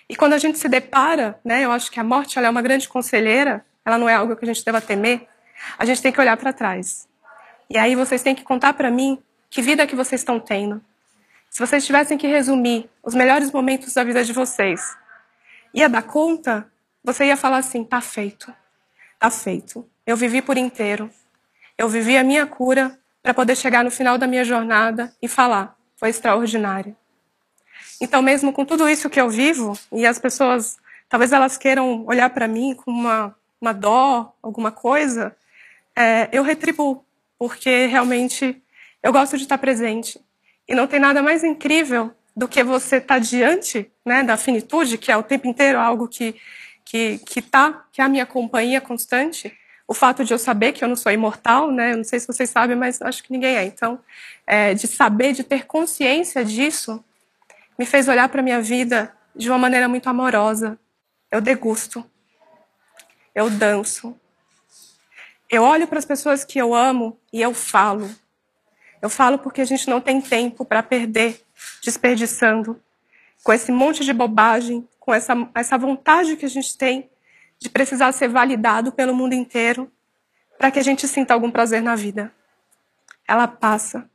E 0.07 0.15
quando 0.15 0.33
a 0.33 0.37
gente 0.37 0.59
se 0.59 0.67
depara, 0.69 1.39
né, 1.43 1.65
eu 1.65 1.71
acho 1.71 1.91
que 1.91 1.99
a 1.99 2.03
morte 2.03 2.37
é 2.37 2.49
uma 2.49 2.61
grande 2.61 2.87
conselheira, 2.87 3.65
ela 3.85 3.97
não 3.97 4.07
é 4.07 4.13
algo 4.13 4.35
que 4.35 4.45
a 4.45 4.47
gente 4.47 4.63
deva 4.63 4.81
temer, 4.81 5.27
a 5.77 5.85
gente 5.85 6.01
tem 6.01 6.11
que 6.11 6.19
olhar 6.19 6.37
para 6.37 6.53
trás. 6.53 7.08
E 7.69 7.77
aí 7.77 7.95
vocês 7.95 8.23
têm 8.23 8.33
que 8.33 8.43
contar 8.43 8.73
para 8.73 8.89
mim 8.89 9.21
que 9.49 9.61
vida 9.61 9.85
que 9.85 9.95
vocês 9.95 10.21
estão 10.21 10.39
tendo. 10.39 10.83
Se 11.49 11.59
vocês 11.59 11.85
tivessem 11.85 12.17
que 12.17 12.27
resumir 12.27 12.89
os 13.03 13.13
melhores 13.13 13.51
momentos 13.51 13.93
da 13.93 14.03
vida 14.03 14.23
de 14.23 14.33
vocês, 14.33 14.95
ia 15.73 15.87
dar 15.87 16.01
conta, 16.03 16.71
você 17.03 17.25
ia 17.25 17.37
falar 17.37 17.57
assim: 17.57 17.83
tá 17.83 18.01
feito, 18.01 18.53
tá 19.19 19.29
feito. 19.29 19.87
Eu 20.05 20.17
vivi 20.17 20.41
por 20.41 20.57
inteiro. 20.57 21.09
Eu 21.77 21.87
vivi 21.87 22.17
a 22.17 22.23
minha 22.23 22.45
cura 22.45 22.97
para 23.21 23.33
poder 23.33 23.55
chegar 23.55 23.83
no 23.83 23.91
final 23.91 24.17
da 24.17 24.27
minha 24.27 24.43
jornada 24.43 25.13
e 25.21 25.27
falar: 25.27 25.77
foi 25.95 26.09
extraordinário. 26.09 26.95
Então, 28.01 28.21
mesmo 28.21 28.53
com 28.53 28.65
tudo 28.65 28.89
isso 28.89 29.09
que 29.09 29.19
eu 29.19 29.29
vivo, 29.29 29.77
e 29.91 30.05
as 30.05 30.17
pessoas, 30.17 30.77
talvez 31.07 31.31
elas 31.31 31.57
queiram 31.57 32.05
olhar 32.05 32.29
para 32.29 32.47
mim 32.47 32.73
com 32.73 32.89
uma, 32.89 33.35
uma 33.59 33.73
dó, 33.73 34.33
alguma 34.41 34.71
coisa, 34.71 35.35
é, 35.95 36.29
eu 36.31 36.43
retribuo, 36.43 37.03
porque 37.39 37.85
realmente 37.85 38.61
eu 39.01 39.13
gosto 39.13 39.37
de 39.37 39.43
estar 39.43 39.57
presente. 39.57 40.19
E 40.67 40.75
não 40.75 40.85
tem 40.85 40.99
nada 40.99 41.23
mais 41.23 41.43
incrível 41.43 42.13
do 42.35 42.47
que 42.47 42.61
você 42.63 42.97
estar 42.97 43.15
tá 43.15 43.19
diante 43.19 43.89
né, 44.05 44.21
da 44.21 44.35
finitude, 44.35 44.97
que 44.97 45.11
é 45.11 45.17
o 45.17 45.23
tempo 45.23 45.47
inteiro 45.47 45.79
algo 45.79 46.07
que 46.07 46.35
que 46.83 47.19
que 47.19 47.41
tá, 47.41 47.85
que 47.91 48.01
é 48.01 48.03
a 48.03 48.09
minha 48.09 48.25
companhia 48.25 48.81
constante. 48.81 49.55
O 49.87 49.93
fato 49.93 50.23
de 50.23 50.33
eu 50.33 50.37
saber 50.37 50.73
que 50.73 50.83
eu 50.83 50.87
não 50.87 50.95
sou 50.95 51.11
imortal, 51.11 51.71
né? 51.71 51.93
Eu 51.93 51.97
não 51.97 52.03
sei 52.03 52.19
se 52.19 52.27
vocês 52.27 52.49
sabem, 52.49 52.75
mas 52.75 53.01
acho 53.01 53.23
que 53.23 53.31
ninguém 53.31 53.55
é. 53.55 53.63
Então, 53.65 53.99
é, 54.45 54.73
de 54.73 54.87
saber, 54.87 55.33
de 55.33 55.43
ter 55.43 55.65
consciência 55.65 56.45
disso, 56.45 57.03
me 57.77 57.85
fez 57.85 58.07
olhar 58.07 58.29
para 58.29 58.43
minha 58.43 58.61
vida 58.61 59.11
de 59.35 59.49
uma 59.49 59.57
maneira 59.57 59.87
muito 59.87 60.07
amorosa. 60.07 60.77
Eu 61.31 61.41
degusto, 61.41 62.05
eu 63.33 63.49
danço, 63.49 64.15
eu 65.49 65.63
olho 65.63 65.87
para 65.87 65.97
as 65.97 66.05
pessoas 66.05 66.43
que 66.43 66.59
eu 66.59 66.75
amo 66.75 67.19
e 67.33 67.41
eu 67.41 67.53
falo. 67.53 68.09
Eu 69.01 69.09
falo 69.09 69.39
porque 69.39 69.61
a 69.61 69.65
gente 69.65 69.89
não 69.89 69.99
tem 69.99 70.21
tempo 70.21 70.63
para 70.63 70.83
perder 70.83 71.41
desperdiçando 71.83 72.79
com 73.43 73.51
esse 73.53 73.71
monte 73.71 74.03
de 74.03 74.13
bobagem, 74.13 74.87
com 74.99 75.13
essa, 75.13 75.33
essa 75.55 75.77
vontade 75.77 76.35
que 76.35 76.45
a 76.45 76.49
gente 76.49 76.77
tem 76.77 77.09
de 77.57 77.69
precisar 77.69 78.11
ser 78.11 78.27
validado 78.27 78.91
pelo 78.91 79.15
mundo 79.15 79.33
inteiro 79.33 79.91
para 80.57 80.69
que 80.69 80.79
a 80.79 80.83
gente 80.83 81.07
sinta 81.07 81.33
algum 81.33 81.49
prazer 81.49 81.81
na 81.81 81.95
vida. 81.95 82.31
Ela 83.27 83.47
passa. 83.47 84.09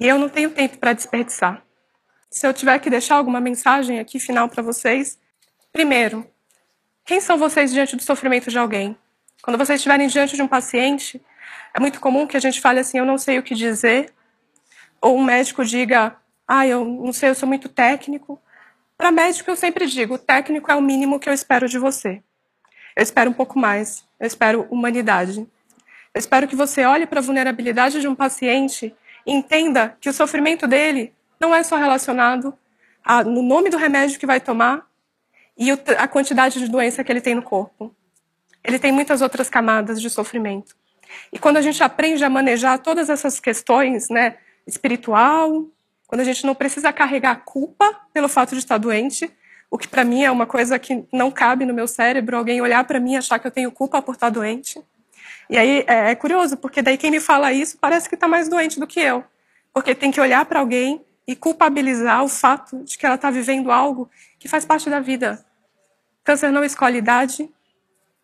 E 0.00 0.08
eu 0.08 0.18
não 0.18 0.28
tenho 0.28 0.50
tempo 0.50 0.78
para 0.78 0.92
desperdiçar. 0.92 1.62
Se 2.30 2.46
eu 2.46 2.54
tiver 2.54 2.78
que 2.78 2.90
deixar 2.90 3.16
alguma 3.16 3.40
mensagem 3.40 4.00
aqui 4.00 4.18
final 4.18 4.48
para 4.48 4.62
vocês, 4.62 5.18
primeiro, 5.70 6.26
quem 7.04 7.20
são 7.20 7.36
vocês 7.36 7.70
diante 7.70 7.94
do 7.94 8.02
sofrimento 8.02 8.50
de 8.50 8.58
alguém? 8.58 8.96
Quando 9.42 9.58
vocês 9.58 9.80
estiverem 9.80 10.06
diante 10.06 10.36
de 10.36 10.42
um 10.42 10.46
paciente, 10.46 11.20
é 11.74 11.80
muito 11.80 12.00
comum 12.00 12.28
que 12.28 12.36
a 12.36 12.40
gente 12.40 12.60
fale 12.60 12.78
assim: 12.78 12.98
eu 12.98 13.04
não 13.04 13.18
sei 13.18 13.40
o 13.40 13.42
que 13.42 13.56
dizer, 13.56 14.12
ou 15.00 15.18
um 15.18 15.24
médico 15.24 15.64
diga: 15.64 16.16
ah, 16.46 16.64
eu 16.64 16.84
não 16.84 17.12
sei, 17.12 17.30
eu 17.30 17.34
sou 17.34 17.48
muito 17.48 17.68
técnico. 17.68 18.40
Para 18.96 19.10
médico, 19.10 19.50
eu 19.50 19.56
sempre 19.56 19.86
digo: 19.86 20.14
o 20.14 20.18
técnico 20.18 20.70
é 20.70 20.76
o 20.76 20.80
mínimo 20.80 21.18
que 21.18 21.28
eu 21.28 21.32
espero 21.32 21.68
de 21.68 21.76
você. 21.76 22.22
Eu 22.94 23.02
espero 23.02 23.30
um 23.30 23.34
pouco 23.34 23.58
mais, 23.58 24.04
eu 24.20 24.26
espero 24.26 24.66
humanidade. 24.70 25.40
Eu 26.14 26.18
espero 26.18 26.46
que 26.46 26.54
você 26.54 26.84
olhe 26.84 27.06
para 27.06 27.18
a 27.18 27.22
vulnerabilidade 27.22 28.00
de 28.00 28.06
um 28.06 28.14
paciente 28.14 28.94
e 29.26 29.32
entenda 29.32 29.96
que 30.00 30.08
o 30.08 30.12
sofrimento 30.12 30.68
dele 30.68 31.12
não 31.40 31.54
é 31.54 31.62
só 31.62 31.76
relacionado 31.76 32.56
a, 33.02 33.24
no 33.24 33.42
nome 33.42 33.70
do 33.70 33.76
remédio 33.76 34.20
que 34.20 34.26
vai 34.26 34.38
tomar 34.38 34.86
e 35.56 35.70
a 35.70 36.06
quantidade 36.06 36.58
de 36.60 36.68
doença 36.68 37.02
que 37.02 37.10
ele 37.10 37.20
tem 37.20 37.34
no 37.34 37.42
corpo 37.42 37.94
ele 38.64 38.78
tem 38.78 38.92
muitas 38.92 39.22
outras 39.22 39.48
camadas 39.50 40.00
de 40.00 40.08
sofrimento. 40.08 40.76
E 41.32 41.38
quando 41.38 41.56
a 41.56 41.62
gente 41.62 41.82
aprende 41.82 42.24
a 42.24 42.30
manejar 42.30 42.78
todas 42.78 43.10
essas 43.10 43.38
questões, 43.38 44.08
né, 44.08 44.36
espiritual, 44.66 45.66
quando 46.06 46.20
a 46.20 46.24
gente 46.24 46.44
não 46.46 46.54
precisa 46.54 46.92
carregar 46.92 47.42
culpa 47.44 47.90
pelo 48.12 48.28
fato 48.28 48.52
de 48.52 48.58
estar 48.58 48.78
doente, 48.78 49.30
o 49.70 49.78
que 49.78 49.88
para 49.88 50.04
mim 50.04 50.22
é 50.22 50.30
uma 50.30 50.46
coisa 50.46 50.78
que 50.78 51.04
não 51.12 51.30
cabe 51.30 51.64
no 51.64 51.72
meu 51.72 51.88
cérebro, 51.88 52.36
alguém 52.36 52.60
olhar 52.60 52.84
para 52.84 53.00
mim 53.00 53.12
e 53.12 53.16
achar 53.16 53.38
que 53.38 53.46
eu 53.46 53.50
tenho 53.50 53.72
culpa 53.72 54.02
por 54.02 54.14
estar 54.14 54.28
doente. 54.28 54.78
E 55.48 55.56
aí 55.56 55.84
é, 55.86 56.10
é 56.10 56.14
curioso, 56.14 56.56
porque 56.56 56.82
daí 56.82 56.98
quem 56.98 57.10
me 57.10 57.20
fala 57.20 57.52
isso 57.52 57.78
parece 57.78 58.08
que 58.08 58.14
está 58.14 58.28
mais 58.28 58.48
doente 58.48 58.78
do 58.78 58.86
que 58.86 59.00
eu. 59.00 59.24
Porque 59.72 59.94
tem 59.94 60.10
que 60.10 60.20
olhar 60.20 60.44
para 60.44 60.60
alguém 60.60 61.02
e 61.26 61.34
culpabilizar 61.34 62.22
o 62.22 62.28
fato 62.28 62.84
de 62.84 62.98
que 62.98 63.06
ela 63.06 63.14
está 63.14 63.30
vivendo 63.30 63.70
algo 63.70 64.10
que 64.38 64.48
faz 64.48 64.64
parte 64.64 64.90
da 64.90 65.00
vida. 65.00 65.44
Câncer 66.24 66.52
não 66.52 66.62
escolhe 66.62 66.98
idade, 66.98 67.48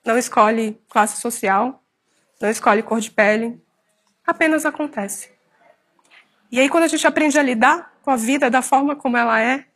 não 0.08 0.16
escolhe 0.16 0.80
classe 0.88 1.20
social, 1.20 1.84
não 2.40 2.48
escolhe 2.48 2.82
cor 2.82 2.98
de 2.98 3.10
pele, 3.10 3.62
apenas 4.26 4.64
acontece. 4.64 5.30
E 6.50 6.58
aí, 6.58 6.70
quando 6.70 6.84
a 6.84 6.88
gente 6.88 7.06
aprende 7.06 7.38
a 7.38 7.42
lidar 7.42 7.92
com 8.00 8.10
a 8.10 8.16
vida 8.16 8.50
da 8.50 8.62
forma 8.62 8.96
como 8.96 9.18
ela 9.18 9.38
é, 9.38 9.66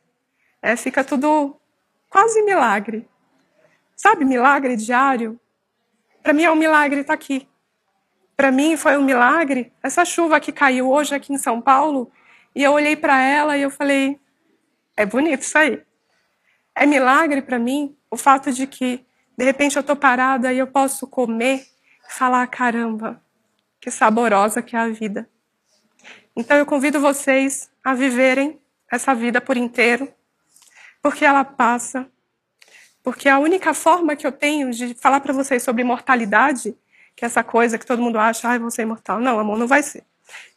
é 0.63 0.75
fica 0.75 1.05
tudo 1.05 1.61
quase 2.09 2.41
milagre. 2.43 3.07
Sabe, 3.95 4.25
milagre 4.25 4.75
diário? 4.75 5.39
Para 6.23 6.33
mim 6.33 6.45
é 6.45 6.51
um 6.51 6.57
milagre 6.57 7.01
estar 7.01 7.13
tá 7.13 7.15
aqui. 7.15 7.47
Para 8.35 8.51
mim 8.51 8.75
foi 8.79 8.97
um 8.97 9.05
milagre 9.05 9.71
essa 9.83 10.03
chuva 10.03 10.41
que 10.41 10.51
caiu 10.51 10.91
hoje 10.91 11.15
aqui 11.15 11.35
em 11.35 11.39
São 11.39 11.61
Paulo. 11.61 12.11
E 12.55 12.63
eu 12.63 12.73
olhei 12.73 12.97
para 12.97 13.21
ela 13.21 13.59
e 13.59 13.63
eu 13.63 13.71
falei: 13.71 14.19
é 14.97 15.05
bonito 15.05 15.43
isso 15.43 15.59
aí. 15.59 15.83
É 16.75 16.87
milagre 16.87 17.43
para 17.43 17.59
mim 17.59 17.95
o 18.11 18.17
fato 18.17 18.51
de 18.51 18.67
que 18.67 19.05
de 19.37 19.45
repente 19.45 19.77
eu 19.77 19.81
estou 19.81 19.97
parada 19.97 20.53
e 20.53 20.59
eu 20.59 20.67
posso 20.67 21.07
comer 21.07 21.67
e 22.09 22.13
falar: 22.13 22.47
caramba, 22.47 23.21
que 23.81 23.91
saborosa 23.91 24.63
que 24.63 24.77
é 24.77 24.79
a 24.79 24.89
vida. 24.89 25.29
Então 26.37 26.57
eu 26.57 26.67
convido 26.67 27.01
vocês 27.01 27.71
a 27.85 27.95
viverem 27.95 28.61
essa 28.91 29.15
vida 29.15 29.41
por 29.41 29.57
inteiro, 29.57 30.13
porque 31.03 31.25
ela 31.25 31.45
passa. 31.45 32.07
Porque 33.03 33.29
a 33.29 33.39
única 33.39 33.75
forma 33.75 34.15
que 34.15 34.27
eu 34.27 34.33
tenho 34.33 34.71
de 34.71 34.95
falar 34.95 35.21
para 35.21 35.33
vocês 35.33 35.63
sobre 35.63 35.83
imortalidade, 35.83 36.77
que 37.17 37.25
é 37.25 37.27
essa 37.27 37.43
coisa 37.43 37.77
que 37.77 37.87
todo 37.87 38.03
mundo 38.03 38.19
acha, 38.19 38.49
ah, 38.49 38.55
eu 38.55 38.61
vou 38.61 38.71
ser 38.71 38.83
imortal. 38.83 39.19
Não, 39.19 39.41
amor, 39.41 39.59
não 39.59 39.67
vai 39.67 39.83
ser. 39.83 40.05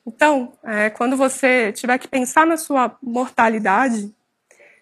Então, 0.05 0.53
é, 0.63 0.89
quando 0.91 1.17
você 1.17 1.71
tiver 1.71 1.97
que 1.97 2.07
pensar 2.07 2.45
na 2.45 2.57
sua 2.57 2.95
mortalidade, 3.01 4.13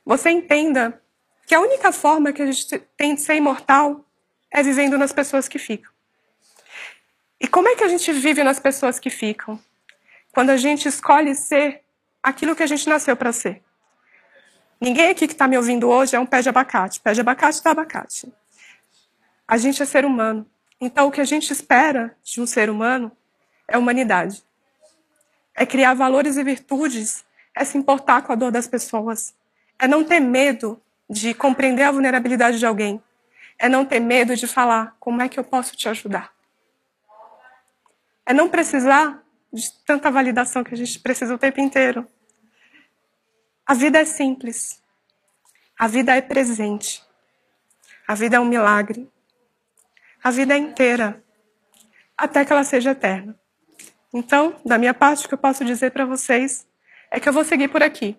você 0.06 0.30
entenda 0.30 1.02
que 1.46 1.56
a 1.56 1.60
única 1.60 1.92
forma 1.92 2.32
que 2.32 2.42
a 2.42 2.46
gente 2.46 2.80
tem 2.98 3.16
de 3.16 3.22
ser 3.22 3.36
imortal 3.36 4.06
é 4.52 4.62
vivendo 4.64 4.98
nas 4.98 5.12
pessoas 5.12 5.48
que 5.48 5.60
ficam. 5.60 5.92
E 7.40 7.48
como 7.48 7.68
é 7.68 7.76
que 7.76 7.84
a 7.84 7.88
gente 7.88 8.12
vive 8.14 8.44
nas 8.44 8.60
pessoas 8.60 9.00
que 9.00 9.10
ficam? 9.10 9.60
Quando 10.32 10.52
a 10.52 10.58
gente 10.58 10.88
escolhe 10.88 11.36
ser 11.36 11.84
aquilo 12.22 12.56
que 12.56 12.64
a 12.64 12.68
gente 12.68 12.88
nasceu 12.88 13.18
para 13.18 13.34
ser. 13.34 13.62
Ninguém 14.80 15.10
aqui 15.10 15.28
que 15.28 15.34
está 15.34 15.48
me 15.48 15.58
ouvindo 15.58 15.90
hoje 15.90 16.16
é 16.16 16.20
um 16.20 16.26
pé 16.26 16.42
de 16.42 16.50
abacate. 16.50 17.02
Pé 17.02 17.14
de 17.14 17.22
abacate 17.22 17.62
dá 17.64 17.72
abacate. 17.72 18.32
A 19.48 19.58
gente 19.58 19.82
é 19.84 19.86
ser 19.86 20.06
humano. 20.06 20.50
Então, 20.80 21.08
o 21.08 21.12
que 21.12 21.22
a 21.22 21.26
gente 21.26 21.52
espera 21.52 22.16
de 22.24 22.42
um 22.42 22.48
ser 22.48 22.70
humano 22.70 23.12
é 23.68 23.78
humanidade. 23.78 24.44
É 25.56 25.66
criar 25.66 25.94
valores 25.94 26.38
e 26.38 26.44
virtudes, 26.44 27.24
é 27.56 27.64
se 27.64 27.78
importar 27.78 28.24
com 28.24 28.32
a 28.32 28.36
dor 28.36 28.52
das 28.52 28.68
pessoas, 28.68 29.34
é 29.78 29.88
não 29.88 30.04
ter 30.04 30.20
medo 30.20 30.82
de 31.14 31.34
compreender 31.34 31.84
a 31.84 31.92
vulnerabilidade 31.92 32.58
de 32.58 32.66
alguém, 32.66 33.02
é 33.60 33.70
não 33.70 33.86
ter 33.86 34.00
medo 34.00 34.36
de 34.36 34.48
falar 34.48 34.96
como 35.00 35.22
é 35.22 35.30
que 35.30 35.40
eu 35.40 35.44
posso 35.44 35.76
te 35.76 35.88
ajudar. 35.88 36.34
É 38.26 38.34
não 38.34 38.50
precisar 38.50 39.24
de 39.52 39.72
tanta 39.86 40.10
validação 40.10 40.64
que 40.64 40.74
a 40.74 40.78
gente 40.78 41.00
precisa 41.00 41.36
o 41.36 41.38
tempo 41.38 41.62
inteiro. 41.62 42.08
A 43.66 43.76
vida 43.76 44.00
é 44.00 44.06
simples. 44.06 44.82
A 45.78 45.88
vida 45.88 46.16
é 46.16 46.22
presente. 46.22 47.04
A 48.08 48.16
vida 48.16 48.38
é 48.38 48.40
um 48.40 48.46
milagre. 48.46 49.08
A 50.24 50.32
vida 50.32 50.56
é 50.56 50.58
inteira. 50.58 51.24
Até 52.18 52.44
que 52.44 52.52
ela 52.52 52.64
seja 52.64 52.92
eterna. 52.92 53.40
Então, 54.12 54.56
da 54.66 54.78
minha 54.78 54.94
parte, 54.94 55.26
o 55.26 55.28
que 55.28 55.34
eu 55.36 55.38
posso 55.38 55.64
dizer 55.64 55.92
para 55.92 56.06
vocês 56.06 56.68
é 57.12 57.20
que 57.20 57.30
eu 57.30 57.34
vou 57.34 57.44
seguir 57.44 57.68
por 57.68 57.84
aqui, 57.84 58.18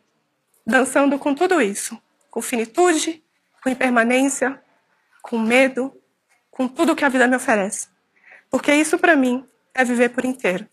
dançando 0.65 1.19
com 1.19 1.35
tudo 1.35 1.61
isso, 1.61 2.01
com 2.35 2.43
finitude, 2.43 3.23
com 3.63 3.69
impermanência, 3.69 4.61
com 5.23 5.39
medo, 5.39 5.95
com 6.51 6.67
tudo 6.67 6.97
que 6.97 7.05
a 7.05 7.09
vida 7.09 7.29
me 7.29 7.37
oferece. 7.37 7.87
Porque 8.51 8.75
isso 8.75 8.99
para 8.99 9.15
mim 9.15 9.47
é 9.73 9.85
viver 9.85 10.09
por 10.09 10.25
inteiro. 10.25 10.69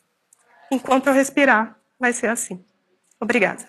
Enquanto 0.72 1.06
eu 1.06 1.14
respirar, 1.14 1.78
vai 2.00 2.14
ser 2.14 2.32
assim. 2.32 2.66
Obrigada. 3.20 3.64